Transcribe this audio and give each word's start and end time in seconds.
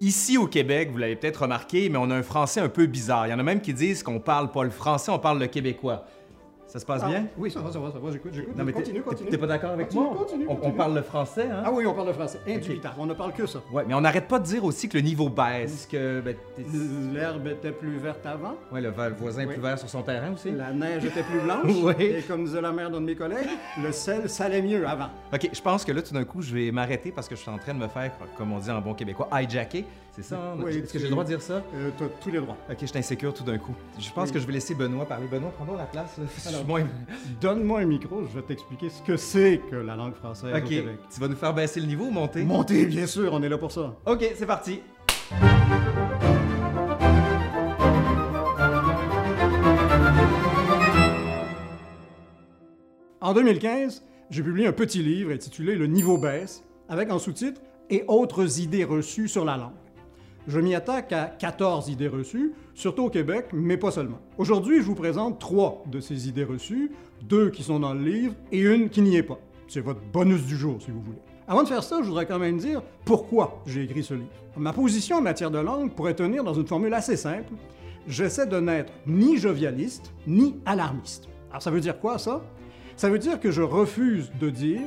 Ici 0.00 0.38
au 0.38 0.46
Québec, 0.46 0.90
vous 0.92 0.98
l'avez 0.98 1.16
peut-être 1.16 1.42
remarqué, 1.42 1.88
mais 1.88 1.98
on 1.98 2.08
a 2.10 2.14
un 2.14 2.22
français 2.22 2.60
un 2.60 2.68
peu 2.68 2.86
bizarre. 2.86 3.26
Il 3.26 3.30
y 3.30 3.32
en 3.32 3.38
a 3.40 3.42
même 3.42 3.60
qui 3.60 3.74
disent 3.74 4.04
qu'on 4.04 4.20
parle 4.20 4.52
pas 4.52 4.62
le 4.62 4.70
français, 4.70 5.10
on 5.10 5.18
parle 5.18 5.40
le 5.40 5.48
québécois. 5.48 6.04
Ça 6.68 6.78
se 6.78 6.84
passe 6.84 7.02
bien? 7.04 7.24
Ah, 7.26 7.30
Oui, 7.38 7.50
ça 7.50 7.60
va, 7.60 7.72
ça 7.72 7.78
va, 7.78 7.90
ça 7.90 7.98
va, 7.98 8.12
j'écoute, 8.12 8.30
j'écoute. 8.34 8.54
Non, 8.56 8.62
mais 8.62 8.72
continue, 8.72 9.00
continue. 9.00 9.30
T'es 9.30 9.38
pas 9.38 9.46
d'accord 9.46 9.70
avec 9.70 9.86
Continue, 9.88 10.04
moi? 10.04 10.14
continue, 10.18 10.44
On- 10.46 10.52
on, 10.52 10.56
continue. 10.56 10.76
parle 10.76 10.94
le 10.94 11.00
français, 11.02 11.48
hein? 11.50 11.62
Ah 11.64 11.70
oui, 11.72 11.86
on 11.86 11.94
parle 11.94 12.08
le 12.08 12.12
français. 12.12 12.38
Indubitable, 12.46 12.94
on 12.98 13.06
ne 13.06 13.14
parle 13.14 13.32
que 13.32 13.46
ça. 13.46 13.60
Ouais, 13.72 13.84
mais 13.88 13.94
on 13.94 14.02
n'arrête 14.02 14.28
pas 14.28 14.38
de 14.38 14.44
dire 14.44 14.62
aussi 14.64 14.86
que 14.86 14.98
le 14.98 15.02
niveau 15.02 15.30
baisse, 15.30 15.88
que 15.90 16.20
ben, 16.20 16.36
L'herbe 17.14 17.46
était 17.46 17.72
plus 17.72 17.96
verte 17.96 18.24
avant, 18.26 18.54
ouais, 18.70 18.82
le, 18.82 18.90
le 18.90 19.14
voisin 19.18 19.42
est 19.42 19.46
Oui. 19.46 19.54
plus 19.54 19.62
vert 19.62 19.78
sur 19.78 19.88
son 19.88 20.02
terrain 20.02 20.32
aussi. 20.34 20.50
la 20.50 20.70
neige 20.72 21.04
était 21.06 21.22
plus 21.22 21.40
blanche, 21.44 21.72
Oui. 21.82 21.94
et 22.04 22.22
comme 22.28 22.44
disait 22.44 22.60
la 22.60 22.70
mère 22.72 22.90
d'un 22.90 23.00
de 23.00 23.06
mes 23.06 23.16
collègues, 23.16 23.48
le 23.82 23.90
sel 23.90 24.28
salait 24.28 24.60
mieux 24.62 24.86
avant. 24.86 25.08
Ok, 25.32 25.48
je 25.52 25.60
pense 25.62 25.84
que 25.86 25.92
là, 25.92 26.02
tout 26.02 26.12
d'un 26.12 26.24
coup, 26.24 26.42
je 26.42 26.52
vais 26.54 26.70
m'arrêter 26.70 27.12
parce 27.12 27.28
que 27.28 27.34
je 27.34 27.40
suis 27.40 27.50
en 27.50 27.56
train 27.58 27.72
de 27.72 27.78
me 27.78 27.88
faire, 27.88 28.12
comme 28.36 28.52
on 28.52 28.58
dit 28.58 28.70
en 28.70 28.80
bon 28.82 28.92
québécois, 28.92 29.28
hijacker. 29.32 29.84
C'est 30.20 30.34
ça? 30.34 30.36
hein? 30.36 30.56
Oui, 30.64 30.78
Est-ce 30.78 30.92
que 30.92 30.98
j'ai 30.98 31.04
le 31.04 31.10
droit 31.12 31.22
de 31.22 31.28
dire 31.28 31.40
ça? 31.40 31.62
Euh, 31.76 31.90
T'as 31.96 32.06
tous 32.20 32.30
les 32.32 32.40
droits. 32.40 32.56
Ok, 32.68 32.78
je 32.80 32.86
suis 32.86 32.98
insécure 32.98 33.32
tout 33.32 33.44
d'un 33.44 33.56
coup. 33.56 33.72
Je 34.00 34.10
pense 34.10 34.26
Oui. 34.28 34.34
que 34.34 34.40
je 34.40 34.46
vais 34.48 34.52
laisser 34.52 34.74
Benoît 34.74 35.06
parler. 35.06 35.28
Benoît, 35.28 35.52
prends-moi 35.52 35.76
la 35.76 35.84
place. 35.86 36.18
Donne-moi 37.40 37.80
un 37.80 37.84
micro, 37.84 38.24
je 38.24 38.34
vais 38.34 38.42
t'expliquer 38.42 38.88
ce 38.90 39.00
que 39.02 39.16
c'est 39.16 39.60
que 39.70 39.76
la 39.76 39.94
langue 39.94 40.14
française 40.14 40.52
au 40.52 40.56
Ok, 40.58 40.64
Québec. 40.68 40.98
tu 41.14 41.20
vas 41.20 41.28
nous 41.28 41.36
faire 41.36 41.54
baisser 41.54 41.78
le 41.80 41.86
niveau 41.86 42.06
ou 42.06 42.10
monter? 42.10 42.42
Montez, 42.42 42.86
bien 42.86 43.06
sûr, 43.06 43.32
on 43.32 43.40
est 43.44 43.48
là 43.48 43.58
pour 43.58 43.70
ça. 43.70 43.94
Ok, 44.06 44.24
c'est 44.34 44.46
parti. 44.46 44.80
En 53.20 53.34
2015, 53.34 54.04
j'ai 54.30 54.42
publié 54.42 54.66
un 54.68 54.72
petit 54.72 55.02
livre 55.02 55.32
intitulé 55.32 55.74
Le 55.74 55.86
niveau 55.86 56.18
baisse, 56.18 56.64
avec 56.88 57.10
en 57.10 57.18
sous-titre 57.18 57.60
Et 57.90 58.04
autres 58.06 58.60
idées 58.60 58.84
reçues 58.84 59.28
sur 59.28 59.44
la 59.44 59.56
langue. 59.56 59.72
Je 60.48 60.60
m'y 60.60 60.74
attaque 60.74 61.12
à 61.12 61.26
14 61.26 61.90
idées 61.90 62.08
reçues, 62.08 62.54
surtout 62.72 63.04
au 63.04 63.10
Québec, 63.10 63.48
mais 63.52 63.76
pas 63.76 63.90
seulement. 63.90 64.18
Aujourd'hui, 64.38 64.78
je 64.78 64.86
vous 64.86 64.94
présente 64.94 65.38
trois 65.38 65.84
de 65.84 66.00
ces 66.00 66.26
idées 66.26 66.42
reçues, 66.42 66.90
deux 67.20 67.50
qui 67.50 67.62
sont 67.62 67.78
dans 67.78 67.92
le 67.92 68.02
livre 68.02 68.34
et 68.50 68.60
une 68.60 68.88
qui 68.88 69.02
n'y 69.02 69.16
est 69.16 69.22
pas. 69.22 69.38
C'est 69.68 69.82
votre 69.82 70.00
bonus 70.10 70.46
du 70.46 70.56
jour, 70.56 70.80
si 70.80 70.90
vous 70.90 71.02
voulez. 71.02 71.18
Avant 71.46 71.64
de 71.64 71.68
faire 71.68 71.82
ça, 71.82 71.98
je 72.00 72.08
voudrais 72.08 72.24
quand 72.24 72.38
même 72.38 72.56
dire 72.56 72.80
pourquoi 73.04 73.62
j'ai 73.66 73.82
écrit 73.82 74.02
ce 74.02 74.14
livre. 74.14 74.30
Ma 74.56 74.72
position 74.72 75.16
en 75.16 75.20
matière 75.20 75.50
de 75.50 75.58
langue 75.58 75.92
pourrait 75.92 76.14
tenir 76.14 76.42
dans 76.42 76.54
une 76.54 76.66
formule 76.66 76.94
assez 76.94 77.18
simple. 77.18 77.52
J'essaie 78.06 78.46
de 78.46 78.58
n'être 78.58 78.94
ni 79.06 79.36
jovialiste, 79.36 80.14
ni 80.26 80.56
alarmiste. 80.64 81.28
Alors 81.50 81.60
ça 81.60 81.70
veut 81.70 81.80
dire 81.80 82.00
quoi, 82.00 82.16
ça? 82.16 82.40
Ça 82.96 83.10
veut 83.10 83.18
dire 83.18 83.38
que 83.38 83.50
je 83.50 83.60
refuse 83.60 84.32
de 84.40 84.48
dire, 84.48 84.80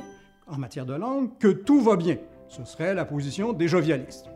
en 0.48 0.58
matière 0.58 0.86
de 0.86 0.94
langue, 0.94 1.30
que 1.38 1.46
tout 1.46 1.80
va 1.82 1.94
bien. 1.94 2.16
Ce 2.48 2.64
serait 2.64 2.94
la 2.94 3.04
position 3.04 3.52
des 3.52 3.68
jovialistes. 3.68 4.26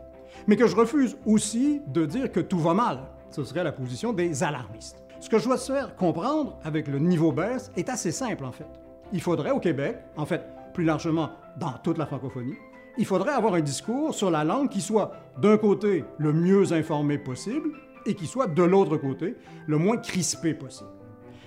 Mais 0.45 0.55
que 0.55 0.67
je 0.67 0.75
refuse 0.75 1.17
aussi 1.25 1.81
de 1.87 2.05
dire 2.05 2.31
que 2.31 2.39
tout 2.39 2.59
va 2.59 2.73
mal. 2.73 2.99
Ce 3.31 3.43
serait 3.43 3.63
la 3.63 3.71
position 3.71 4.13
des 4.13 4.43
alarmistes. 4.43 5.03
Ce 5.19 5.29
que 5.29 5.39
je 5.39 5.45
dois 5.45 5.57
se 5.57 5.71
faire 5.71 5.95
comprendre 5.95 6.59
avec 6.63 6.87
le 6.87 6.99
niveau 6.99 7.31
baisse 7.31 7.71
est 7.75 7.89
assez 7.89 8.11
simple, 8.11 8.45
en 8.45 8.51
fait. 8.51 8.67
Il 9.11 9.21
faudrait 9.21 9.51
au 9.51 9.59
Québec, 9.59 9.97
en 10.15 10.25
fait, 10.25 10.43
plus 10.73 10.83
largement 10.83 11.31
dans 11.59 11.73
toute 11.83 11.97
la 11.97 12.05
francophonie, 12.05 12.55
il 12.97 13.05
faudrait 13.05 13.33
avoir 13.33 13.53
un 13.53 13.61
discours 13.61 14.13
sur 14.13 14.31
la 14.31 14.43
langue 14.43 14.69
qui 14.69 14.81
soit, 14.81 15.13
d'un 15.39 15.57
côté, 15.57 16.03
le 16.17 16.33
mieux 16.33 16.73
informé 16.73 17.17
possible, 17.17 17.69
et 18.05 18.15
qui 18.15 18.25
soit, 18.25 18.47
de 18.47 18.63
l'autre 18.63 18.97
côté, 18.97 19.35
le 19.67 19.77
moins 19.77 19.97
crispé 19.97 20.53
possible. 20.53 20.89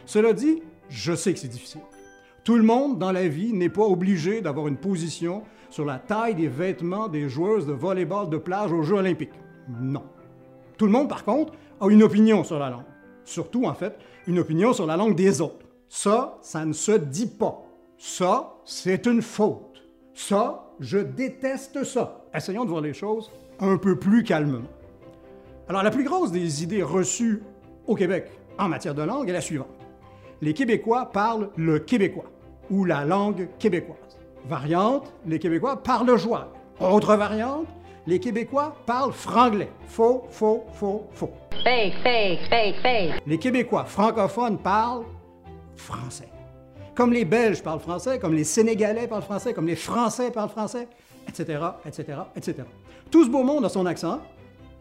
Cela 0.05 0.33
dit, 0.33 0.63
je 0.89 1.15
sais 1.15 1.33
que 1.33 1.39
c'est 1.39 1.49
difficile. 1.49 1.81
Tout 2.45 2.57
le 2.57 2.63
monde 2.63 2.99
dans 2.99 3.13
la 3.13 3.29
vie 3.29 3.53
n'est 3.53 3.69
pas 3.69 3.85
obligé 3.85 4.41
d'avoir 4.41 4.67
une 4.67 4.79
position 4.79 5.43
sur 5.69 5.85
la 5.85 5.99
taille 5.99 6.35
des 6.35 6.49
vêtements 6.49 7.09
des 7.09 7.29
joueuses 7.29 7.67
de 7.67 7.73
volleyball 7.73 8.31
de 8.31 8.39
plage 8.39 8.73
aux 8.73 8.83
Jeux 8.83 8.97
olympiques. 8.97 9.39
Non. 9.69 10.05
Tout 10.79 10.87
le 10.87 10.93
monde, 10.93 11.09
par 11.09 11.25
contre, 11.25 11.53
a 11.81 11.89
une 11.89 12.03
opinion 12.03 12.43
sur 12.43 12.59
la 12.59 12.71
langue. 12.71 12.85
Surtout, 13.25 13.67
en 13.67 13.75
fait, 13.75 13.99
une 14.27 14.39
opinion 14.39 14.73
sur 14.73 14.87
la 14.87 14.97
langue 14.97 15.15
des 15.15 15.41
autres. 15.41 15.67
Ça, 15.89 16.39
ça 16.41 16.65
ne 16.65 16.73
se 16.73 16.93
dit 16.93 17.27
pas. 17.27 17.63
Ça, 17.99 18.55
c'est 18.65 19.07
une 19.07 19.23
faute. 19.23 19.83
Ça, 20.15 20.71
je 20.81 20.99
déteste 20.99 21.85
ça. 21.85 22.25
Essayons 22.35 22.65
de 22.65 22.71
voir 22.71 22.81
les 22.81 22.95
choses 22.95 23.31
un 23.59 23.77
peu 23.77 23.99
plus 23.99 24.25
calmement. 24.25 24.69
Alors, 25.69 25.83
la 25.83 25.91
plus 25.91 26.05
grosse 26.05 26.33
des 26.33 26.63
idées 26.63 26.83
reçues 26.83 27.43
au 27.87 27.95
Québec 27.95 28.31
en 28.59 28.69
matière 28.69 28.95
de 28.95 29.03
langue 29.03 29.29
est 29.29 29.33
la 29.33 29.41
suivante. 29.41 29.80
Les 30.43 30.55
Québécois 30.55 31.11
parlent 31.13 31.51
le 31.57 31.81
québécois 31.81 32.25
ou 32.71 32.87
la 32.87 33.05
langue 33.05 33.49
québécoise. 33.59 33.99
Variante, 34.49 35.13
les 35.27 35.39
Québécois 35.39 35.83
parlent 35.83 36.07
le 36.07 36.17
joual. 36.17 36.47
Autre 36.81 37.15
variante, 37.15 37.67
les 38.07 38.19
Québécois 38.19 38.75
parlent 38.87 39.13
franglais. 39.13 39.69
Faux, 39.87 40.25
faux, 40.31 40.65
faux, 40.73 41.09
faux. 41.13 41.31
Fake, 41.63 41.93
fake, 42.03 42.39
fake, 42.49 42.77
fake. 42.83 43.23
Les 43.27 43.37
Québécois 43.37 43.85
francophones 43.85 44.57
parlent 44.57 45.05
français. 45.77 46.31
Comme 46.95 47.13
les 47.13 47.27
Belges 47.27 47.63
parlent 47.63 47.81
français, 47.81 48.19
comme 48.19 48.33
les 48.33 48.45
Sénégalais 48.45 49.09
parlent 49.09 49.23
français, 49.23 49.53
comme 49.53 49.67
les 49.67 49.77
Français 49.77 50.31
parlent 50.31 50.49
français, 50.49 50.89
etc., 51.29 51.63
etc., 51.85 52.19
etc. 52.35 52.63
Tout 53.11 53.25
ce 53.25 53.29
beau 53.29 53.43
monde 53.43 53.67
a 53.67 53.69
son 53.69 53.85
accent. 53.85 54.21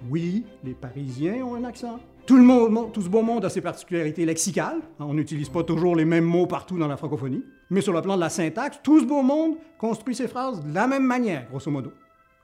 Oui, 0.10 0.46
les 0.64 0.74
Parisiens 0.74 1.44
ont 1.44 1.56
un 1.56 1.66
accent. 1.66 2.00
Tout, 2.30 3.02
ce 3.02 3.10
beau 3.10 3.24
monde 3.24 3.44
a 3.44 3.50
ses 3.50 3.60
particularités 3.60 4.24
lexicales. 4.24 4.78
On 5.00 5.16
n'utilise 5.16 5.50
pas 5.50 5.64
toujours 5.64 5.96
les 5.96 6.06
mêmes 6.06 6.26
mots 6.26 6.46
partout 6.46 6.78
dans 6.78 6.88
la 6.88 6.96
francophonie. 6.96 7.44
Mais 7.72 7.82
sur 7.82 7.92
le 7.92 8.04
plan 8.04 8.18
de 8.18 8.20
la 8.20 8.30
syntaxe, 8.30 8.80
tout 8.84 9.00
ce 9.00 9.06
beau 9.06 9.24
monde 9.24 9.56
construit 9.80 10.14
ses 10.14 10.28
phrases 10.28 10.64
de 10.64 10.72
la 10.72 10.86
même 10.86 11.02
manière, 11.02 11.48
grosso 11.50 11.72
modo. 11.72 11.92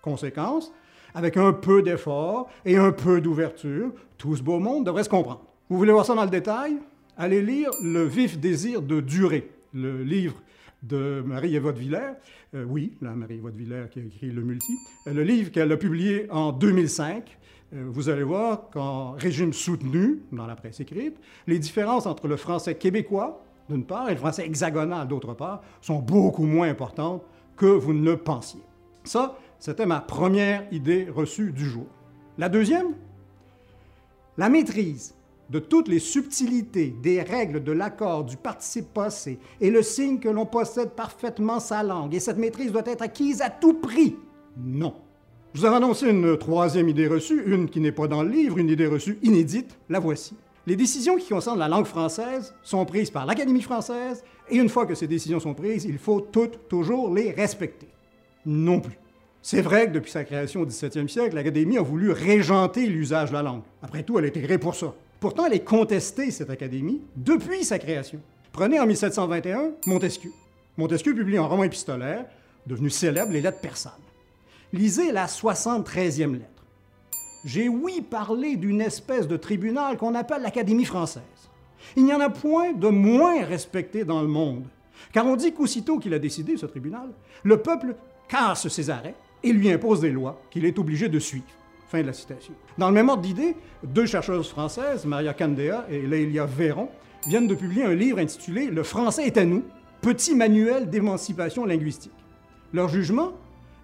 Conséquence, 0.01 0.73
avec 1.13 1.37
un 1.37 1.53
peu 1.53 1.83
d'effort 1.83 2.49
et 2.65 2.77
un 2.77 2.91
peu 2.91 3.21
d'ouverture, 3.21 3.91
tout 4.17 4.35
ce 4.35 4.41
beau 4.41 4.57
monde 4.57 4.87
devrait 4.87 5.03
se 5.03 5.09
comprendre. 5.09 5.45
Vous 5.69 5.77
voulez 5.77 5.91
voir 5.91 6.03
ça 6.03 6.15
dans 6.15 6.23
le 6.23 6.31
détail? 6.31 6.77
Allez 7.15 7.43
lire 7.43 7.69
Le 7.83 8.05
vif 8.05 8.39
désir 8.39 8.81
de 8.81 9.01
durer, 9.01 9.51
le 9.71 10.01
livre 10.01 10.41
de 10.81 11.21
Marie-Éva 11.23 11.73
de 11.73 11.79
Villers. 11.79 12.13
Euh, 12.55 12.65
oui, 12.67 12.93
la 13.03 13.11
Marie-Éva 13.11 13.51
de 13.51 13.57
Villers 13.57 13.85
qui 13.91 13.99
a 13.99 14.03
écrit 14.03 14.31
Le 14.31 14.41
Multi. 14.41 14.73
Euh, 15.05 15.13
le 15.13 15.21
livre 15.21 15.51
qu'elle 15.51 15.71
a 15.71 15.77
publié 15.77 16.25
en 16.31 16.51
2005. 16.51 17.37
Euh, 17.73 17.85
vous 17.89 18.09
allez 18.09 18.23
voir 18.23 18.69
qu'en 18.69 19.11
régime 19.11 19.53
soutenu, 19.53 20.23
dans 20.31 20.45
la 20.45 20.55
presse 20.55 20.79
écrite, 20.79 21.17
les 21.47 21.59
différences 21.59 22.05
entre 22.05 22.27
le 22.27 22.37
français 22.37 22.75
québécois, 22.75 23.41
d'une 23.69 23.83
part, 23.83 24.09
et 24.09 24.11
le 24.11 24.19
français 24.19 24.45
hexagonal, 24.45 25.07
d'autre 25.07 25.33
part, 25.33 25.63
sont 25.81 25.99
beaucoup 25.99 26.45
moins 26.45 26.69
importantes 26.69 27.23
que 27.55 27.65
vous 27.65 27.93
ne 27.93 28.11
le 28.11 28.17
pensiez. 28.17 28.61
Ça, 29.03 29.37
c'était 29.59 29.85
ma 29.85 30.01
première 30.01 30.71
idée 30.71 31.07
reçue 31.09 31.51
du 31.51 31.65
jour. 31.65 31.87
La 32.37 32.49
deuxième, 32.49 32.93
la 34.37 34.49
maîtrise 34.49 35.15
de 35.49 35.59
toutes 35.59 35.87
les 35.87 35.99
subtilités 35.99 36.95
des 37.01 37.21
règles 37.21 37.63
de 37.63 37.71
l'accord 37.71 38.23
du 38.23 38.35
participe 38.35 38.93
passé 38.93 39.39
est 39.61 39.69
le 39.69 39.81
signe 39.81 40.19
que 40.19 40.29
l'on 40.29 40.45
possède 40.45 40.91
parfaitement 40.91 41.59
sa 41.59 41.83
langue 41.83 42.13
et 42.13 42.19
cette 42.19 42.37
maîtrise 42.37 42.71
doit 42.71 42.85
être 42.85 43.03
acquise 43.03 43.41
à 43.41 43.49
tout 43.49 43.75
prix. 43.75 44.15
Non. 44.57 44.95
Je 45.55 45.61
vous 45.61 45.65
avais 45.67 45.77
annoncé 45.77 46.09
une 46.09 46.37
troisième 46.37 46.89
idée 46.89 47.07
reçue, 47.07 47.41
une 47.45 47.69
qui 47.69 47.79
n'est 47.79 47.93
pas 47.93 48.07
dans 48.07 48.23
le 48.23 48.29
livre, 48.29 48.57
une 48.57 48.67
idée 48.67 48.87
reçue 48.87 49.17
inédite, 49.23 49.77
la 49.87 49.99
voici. 49.99 50.35
Les 50.67 50.75
décisions 50.75 51.15
qui 51.15 51.29
concernent 51.29 51.59
la 51.59 51.69
langue 51.69 51.85
française 51.85 52.53
sont 52.61 52.83
prises 52.83 53.09
par 53.09 53.25
l'Académie 53.25 53.61
française 53.61 54.21
et 54.49 54.57
une 54.57 54.67
fois 54.67 54.85
que 54.85 54.95
ces 54.95 55.07
décisions 55.07 55.39
sont 55.39 55.53
prises, 55.53 55.85
il 55.85 55.97
faut 55.97 56.19
toutes 56.19 56.67
toujours 56.67 57.13
les 57.13 57.31
respecter. 57.31 57.87
Non 58.45 58.81
plus. 58.81 58.99
C'est 59.41 59.61
vrai 59.61 59.87
que 59.87 59.93
depuis 59.93 60.11
sa 60.11 60.25
création 60.25 60.59
au 60.59 60.65
17e 60.65 61.07
siècle, 61.07 61.35
l'Académie 61.35 61.77
a 61.77 61.81
voulu 61.81 62.11
régenter 62.11 62.85
l'usage 62.85 63.29
de 63.29 63.35
la 63.35 63.43
langue. 63.43 63.61
Après 63.81 64.03
tout, 64.03 64.19
elle 64.19 64.25
a 64.25 64.27
été 64.27 64.41
créée 64.41 64.57
pour 64.57 64.75
ça. 64.75 64.93
Pourtant, 65.21 65.45
elle 65.45 65.53
est 65.53 65.63
contestée, 65.63 66.31
cette 66.31 66.49
Académie, 66.49 66.99
depuis 67.15 67.63
sa 67.63 67.79
création. 67.79 68.19
Prenez 68.51 68.77
en 68.77 68.85
1721 68.85 69.71
Montesquieu. 69.85 70.31
Montesquieu 70.77 71.15
publie 71.15 71.37
un 71.37 71.45
roman 71.45 71.63
épistolaire, 71.63 72.25
devenu 72.67 72.89
célèbre, 72.89 73.31
Les 73.31 73.39
Lettres 73.39 73.61
persanes. 73.61 73.93
Lisez 74.75 75.13
la 75.13 75.25
73e 75.25 76.33
lettre. 76.33 76.65
J'ai 77.45 77.69
oui 77.69 78.01
parlé 78.01 78.57
d'une 78.57 78.81
espèce 78.81 79.25
de 79.25 79.37
tribunal 79.37 79.95
qu'on 79.95 80.15
appelle 80.15 80.41
l'Académie 80.41 80.83
française. 80.83 81.23
Il 81.95 82.03
n'y 82.03 82.13
en 82.13 82.19
a 82.19 82.29
point 82.29 82.73
de 82.73 82.89
moins 82.89 83.45
respecté 83.45 84.03
dans 84.03 84.21
le 84.21 84.27
monde, 84.27 84.65
car 85.13 85.25
on 85.27 85.37
dit 85.37 85.53
qu'aussitôt 85.53 85.97
qu'il 85.97 86.13
a 86.13 86.19
décidé, 86.19 86.57
ce 86.57 86.65
tribunal, 86.65 87.07
le 87.43 87.61
peuple 87.61 87.95
casse 88.27 88.67
ses 88.67 88.89
arrêts 88.89 89.15
et 89.43 89.53
lui 89.53 89.71
impose 89.71 90.01
des 90.01 90.11
lois 90.11 90.41
qu'il 90.51 90.65
est 90.65 90.77
obligé 90.77 91.07
de 91.07 91.19
suivre. 91.19 91.45
Fin 91.87 92.01
de 92.01 92.07
la 92.07 92.13
citation. 92.13 92.53
Dans 92.77 92.89
le 92.89 92.95
même 92.95 93.07
ordre 93.07 93.21
d'idée, 93.21 93.55
deux 93.81 94.05
chercheuses 94.05 94.49
françaises, 94.49 95.05
Maria 95.05 95.33
Candea 95.33 95.85
et 95.89 96.01
Lélia 96.01 96.45
Véron, 96.45 96.89
viennent 97.27 97.47
de 97.47 97.55
publier 97.55 97.85
un 97.85 97.95
livre 97.95 98.19
intitulé 98.19 98.65
Le 98.67 98.83
français 98.83 99.25
est 99.25 99.37
à 99.37 99.45
nous, 99.45 99.63
petit 100.01 100.35
manuel 100.35 100.89
d'émancipation 100.89 101.63
linguistique. 101.63 102.11
Leur 102.73 102.89
jugement 102.89 103.31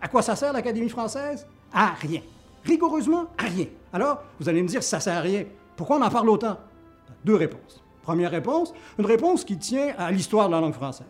À 0.01 0.07
quoi 0.07 0.21
ça 0.21 0.35
sert 0.35 0.51
l'Académie 0.51 0.89
française? 0.89 1.47
À 1.71 1.93
rien. 1.93 2.21
Rigoureusement 2.65 3.27
à 3.37 3.43
rien. 3.43 3.67
Alors, 3.93 4.23
vous 4.39 4.49
allez 4.49 4.61
me 4.61 4.67
dire, 4.67 4.83
ça 4.83 4.99
sert 4.99 5.17
à 5.17 5.21
rien. 5.21 5.45
Pourquoi 5.75 5.97
on 5.97 6.01
en 6.01 6.09
parle 6.09 6.29
autant? 6.29 6.57
Deux 7.23 7.35
réponses. 7.35 7.83
Première 8.01 8.31
réponse, 8.31 8.73
une 8.97 9.05
réponse 9.05 9.43
qui 9.45 9.57
tient 9.57 9.93
à 9.97 10.11
l'histoire 10.11 10.47
de 10.47 10.53
la 10.53 10.61
langue 10.61 10.73
française. 10.73 11.05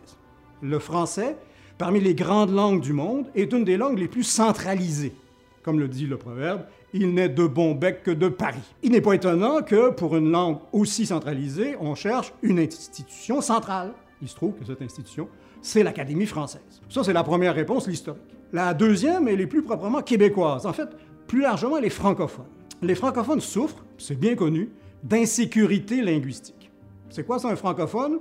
Le 0.60 0.78
français, 0.78 1.36
parmi 1.78 2.00
les 2.00 2.14
grandes 2.14 2.52
langues 2.52 2.82
du 2.82 2.92
monde, 2.92 3.26
est 3.34 3.52
une 3.52 3.64
des 3.64 3.78
langues 3.78 3.98
les 3.98 4.08
plus 4.08 4.24
centralisées. 4.24 5.14
Comme 5.62 5.80
le 5.80 5.88
dit 5.88 6.06
le 6.06 6.18
proverbe, 6.18 6.64
il 6.92 7.14
n'est 7.14 7.30
de 7.30 7.46
bon 7.46 7.74
bec 7.74 8.02
que 8.02 8.10
de 8.10 8.28
Paris. 8.28 8.74
Il 8.82 8.92
n'est 8.92 9.00
pas 9.00 9.14
étonnant 9.14 9.62
que, 9.62 9.90
pour 9.90 10.16
une 10.16 10.30
langue 10.30 10.58
aussi 10.72 11.06
centralisée, 11.06 11.76
on 11.80 11.94
cherche 11.94 12.34
une 12.42 12.58
institution 12.58 13.40
centrale. 13.40 13.92
Il 14.20 14.28
se 14.28 14.34
trouve 14.34 14.54
que 14.54 14.64
cette 14.66 14.82
institution, 14.82 15.28
c'est 15.62 15.82
l'Académie 15.82 16.26
française. 16.26 16.82
Ça, 16.90 17.02
c'est 17.02 17.12
la 17.12 17.24
première 17.24 17.54
réponse, 17.54 17.86
l'historique. 17.86 18.22
La 18.54 18.74
deuxième, 18.74 19.28
elle 19.28 19.40
est 19.40 19.46
plus 19.46 19.62
proprement 19.62 20.02
québécoise. 20.02 20.66
En 20.66 20.74
fait, 20.74 20.90
plus 21.26 21.40
largement, 21.40 21.78
elle 21.78 21.86
est 21.86 21.90
francophone. 21.90 22.44
Les 22.82 22.94
francophones 22.94 23.40
souffrent, 23.40 23.82
c'est 23.96 24.18
bien 24.18 24.34
connu, 24.34 24.68
d'insécurité 25.02 26.02
linguistique. 26.02 26.70
C'est 27.08 27.24
quoi 27.24 27.38
ça, 27.38 27.48
un 27.48 27.56
francophone? 27.56 28.18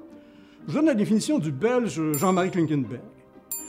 Je 0.69 0.75
donne 0.75 0.85
la 0.85 0.93
définition 0.93 1.37
du 1.37 1.51
belge 1.51 2.01
Jean-Marie 2.13 2.51
Klinkenberg. 2.51 3.01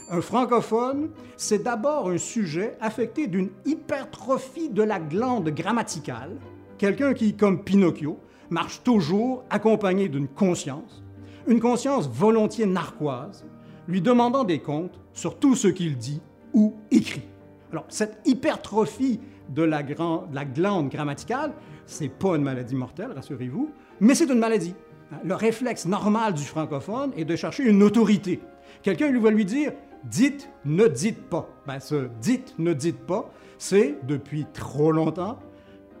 Un 0.09 0.21
francophone, 0.21 1.09
c'est 1.35 1.63
d'abord 1.63 2.09
un 2.09 2.17
sujet 2.17 2.77
affecté 2.79 3.27
d'une 3.27 3.49
hypertrophie 3.65 4.69
de 4.69 4.83
la 4.83 4.99
glande 4.99 5.49
grammaticale, 5.49 6.37
quelqu'un 6.77 7.13
qui, 7.13 7.35
comme 7.35 7.61
Pinocchio, 7.61 8.17
marche 8.49 8.83
toujours 8.83 9.43
accompagné 9.49 10.07
d'une 10.07 10.29
conscience, 10.29 11.03
une 11.45 11.59
conscience 11.59 12.07
volontiers 12.07 12.67
narquoise, 12.67 13.43
lui 13.89 13.99
demandant 13.99 14.45
des 14.45 14.59
comptes 14.59 15.01
sur 15.11 15.37
tout 15.37 15.55
ce 15.55 15.67
qu'il 15.67 15.97
dit 15.97 16.21
ou 16.53 16.73
écrit. 16.91 17.23
Alors, 17.71 17.85
cette 17.89 18.19
hypertrophie 18.25 19.19
de 19.49 19.63
la, 19.63 19.83
de 19.83 19.95
la 20.35 20.45
glande 20.45 20.89
grammaticale, 20.89 21.53
c'est 21.85 22.09
pas 22.09 22.35
une 22.35 22.43
maladie 22.43 22.75
mortelle, 22.75 23.11
rassurez-vous, 23.13 23.71
mais 23.99 24.15
c'est 24.15 24.29
une 24.29 24.39
maladie. 24.39 24.75
Le 25.23 25.35
réflexe 25.35 25.85
normal 25.85 26.33
du 26.33 26.43
francophone 26.43 27.11
est 27.17 27.25
de 27.25 27.35
chercher 27.35 27.63
une 27.63 27.83
autorité. 27.83 28.39
Quelqu'un 28.81 29.09
lui 29.09 29.19
va 29.19 29.31
lui 29.31 29.45
dire 29.45 29.73
dites, 30.03 30.49
ne 30.65 30.87
dites 30.87 31.29
pas. 31.29 31.49
Ben, 31.65 31.79
ce 31.79 32.07
dites, 32.19 32.55
ne 32.57 32.73
dites 32.73 32.99
pas, 32.99 33.31
c'est 33.57 33.95
depuis 34.03 34.45
trop 34.53 34.91
longtemps, 34.91 35.39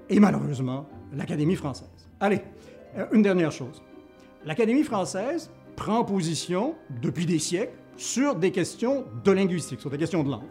et 0.09 0.19
malheureusement, 0.19 0.87
l'Académie 1.13 1.55
française. 1.55 1.87
Allez, 2.19 2.41
euh, 2.97 3.05
une 3.11 3.21
dernière 3.21 3.51
chose. 3.51 3.81
L'Académie 4.45 4.83
française 4.83 5.49
prend 5.75 6.03
position 6.03 6.75
depuis 7.01 7.25
des 7.25 7.39
siècles 7.39 7.77
sur 7.97 8.35
des 8.35 8.51
questions 8.51 9.05
de 9.23 9.31
linguistique, 9.31 9.79
sur 9.79 9.89
des 9.89 9.97
questions 9.97 10.23
de 10.23 10.29
langue. 10.29 10.49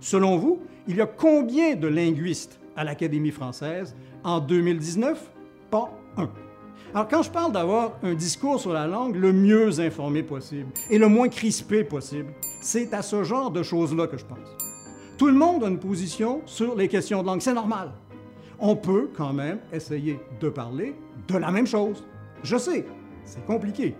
Selon 0.00 0.36
vous, 0.36 0.60
il 0.86 0.96
y 0.96 1.00
a 1.00 1.06
combien 1.06 1.74
de 1.74 1.88
linguistes 1.88 2.60
à 2.76 2.84
l'Académie 2.84 3.30
française 3.30 3.94
en 4.24 4.40
2019? 4.40 5.20
Pas 5.70 5.90
un. 6.16 6.30
Alors, 6.94 7.08
quand 7.08 7.22
je 7.22 7.30
parle 7.30 7.52
d'avoir 7.52 7.98
un 8.02 8.14
discours 8.14 8.58
sur 8.60 8.72
la 8.72 8.86
langue 8.86 9.16
le 9.16 9.32
mieux 9.32 9.78
informé 9.80 10.22
possible 10.22 10.70
et 10.88 10.98
le 10.98 11.08
moins 11.08 11.28
crispé 11.28 11.84
possible, 11.84 12.32
c'est 12.62 12.94
à 12.94 13.02
ce 13.02 13.24
genre 13.24 13.50
de 13.50 13.62
choses-là 13.62 14.06
que 14.06 14.16
je 14.16 14.24
pense. 14.24 14.38
Tout 15.18 15.26
le 15.26 15.34
monde 15.34 15.64
a 15.64 15.68
une 15.68 15.78
position 15.78 16.40
sur 16.46 16.74
les 16.76 16.88
questions 16.88 17.22
de 17.22 17.26
langue, 17.26 17.40
c'est 17.40 17.52
normal. 17.52 17.92
On 18.58 18.74
peut 18.74 19.10
quand 19.14 19.32
même 19.32 19.58
essayer 19.72 20.18
de 20.40 20.48
parler 20.48 20.94
de 21.26 21.36
la 21.36 21.50
même 21.50 21.66
chose. 21.66 22.04
Je 22.42 22.56
sais, 22.56 22.86
c'est 23.24 23.44
compliqué, 23.44 23.94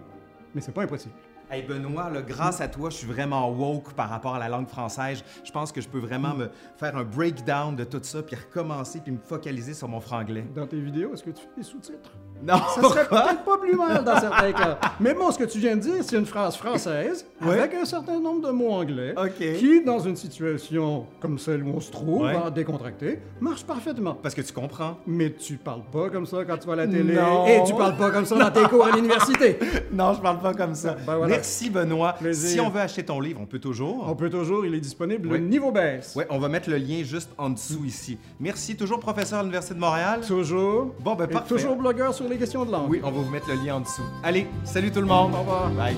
mais 0.54 0.60
c'est 0.60 0.72
pas 0.72 0.82
impossible. 0.82 1.14
Hey 1.50 1.62
Benoît, 1.62 2.10
grâce 2.20 2.60
à 2.60 2.68
toi, 2.68 2.90
je 2.90 2.96
suis 2.96 3.06
vraiment 3.06 3.50
woke 3.50 3.94
par 3.94 4.10
rapport 4.10 4.34
à 4.34 4.38
la 4.38 4.50
langue 4.50 4.68
française. 4.68 5.24
Je 5.42 5.50
pense 5.50 5.72
que 5.72 5.80
je 5.80 5.88
peux 5.88 5.98
vraiment 5.98 6.34
me 6.34 6.50
faire 6.76 6.94
un 6.94 7.04
breakdown 7.04 7.74
de 7.74 7.84
tout 7.84 8.00
ça, 8.02 8.22
puis 8.22 8.36
recommencer, 8.36 9.00
puis 9.00 9.12
me 9.12 9.18
focaliser 9.18 9.72
sur 9.72 9.88
mon 9.88 9.98
franglais. 9.98 10.44
Dans 10.54 10.66
tes 10.66 10.78
vidéos, 10.78 11.14
est-ce 11.14 11.22
que 11.22 11.30
tu 11.30 11.40
fais 11.40 11.56
des 11.56 11.62
sous-titres? 11.62 12.12
Non, 12.46 12.54
Ça 12.74 12.82
serait 12.82 13.08
peut-être 13.08 13.44
pas 13.44 13.58
plus 13.58 13.74
mal 13.74 14.04
dans 14.04 14.18
certains 14.20 14.52
cas. 14.52 14.78
Mais 15.00 15.12
bon, 15.14 15.30
ce 15.30 15.38
que 15.38 15.44
tu 15.44 15.58
viens 15.58 15.76
de 15.76 15.80
dire, 15.80 15.94
c'est 16.02 16.16
une 16.16 16.26
phrase 16.26 16.56
française 16.56 17.26
avec 17.40 17.74
un 17.74 17.84
certain 17.84 18.20
nombre 18.20 18.46
de 18.46 18.52
mots 18.52 18.70
anglais 18.72 19.14
qui, 19.58 19.82
dans 19.84 19.98
une 19.98 20.16
situation 20.16 21.06
comme 21.20 21.38
celle 21.38 21.62
où 21.62 21.72
on 21.76 21.80
se 21.80 21.90
trouve, 21.90 22.22
Ouais. 22.22 22.34
en 22.34 22.50
décontracté, 22.50 23.20
marche 23.40 23.64
parfaitement. 23.64 24.14
Parce 24.22 24.34
que 24.34 24.40
tu 24.42 24.52
comprends. 24.52 24.98
Mais 25.06 25.32
tu 25.32 25.56
parles 25.56 25.82
pas 25.92 26.10
comme 26.10 26.26
ça 26.26 26.44
quand 26.44 26.56
tu 26.58 26.66
vas 26.66 26.72
à 26.74 26.76
la 26.76 26.86
télé 26.86 27.14
Non. 27.14 27.46
et 27.46 27.62
tu 27.66 27.74
parles 27.74 27.96
pas 27.96 28.10
comme 28.10 28.24
ça 28.24 28.36
dans 28.36 28.50
tes 28.50 28.68
cours 28.68 28.86
à 28.86 28.92
l'université. 28.92 29.58
Non, 29.92 30.12
je 30.14 30.20
parle 30.20 30.38
pas 30.40 30.54
comme 30.54 30.74
ça. 30.74 30.96
Ben 31.06 31.16
voilà. 31.16 31.26
Merci 31.36 31.70
Benoît. 31.70 32.12
Plaisir. 32.18 32.50
Si 32.50 32.60
on 32.60 32.68
veut 32.70 32.80
acheter 32.80 33.04
ton 33.04 33.20
livre, 33.20 33.40
on 33.42 33.46
peut 33.46 33.58
toujours. 33.58 34.04
On 34.08 34.14
peut 34.14 34.30
toujours, 34.30 34.64
il 34.66 34.74
est 34.74 34.80
disponible, 34.80 35.28
Oui. 35.28 35.38
le 35.38 35.46
niveau 35.46 35.72
baisse. 35.72 36.14
Ouais, 36.14 36.26
on 36.30 36.38
va 36.38 36.48
mettre 36.48 36.68
le 36.70 36.76
lien 36.76 37.02
juste 37.02 37.30
en 37.38 37.50
dessous 37.50 37.84
ici. 37.84 38.18
Merci, 38.38 38.76
toujours 38.76 39.00
professeur 39.00 39.38
à 39.40 39.42
l'Université 39.42 39.74
de 39.74 39.80
Montréal. 39.80 40.20
Toujours. 40.26 40.94
Bon, 41.00 41.14
ben 41.14 41.24
Et 41.24 41.28
parfait. 41.32 41.48
toujours 41.48 41.76
blogueur 41.76 42.14
les 42.28 42.38
questions 42.38 42.64
de 42.64 42.72
langue. 42.72 42.90
Oui, 42.90 43.00
on 43.02 43.10
va 43.10 43.20
vous 43.20 43.30
mettre 43.30 43.48
le 43.48 43.54
lien 43.64 43.76
en 43.76 43.80
dessous. 43.80 44.02
Allez, 44.22 44.46
salut 44.64 44.90
tout 44.90 45.00
le 45.00 45.06
monde. 45.06 45.32
Au 45.34 45.38
revoir. 45.38 45.70
Bye. 45.70 45.96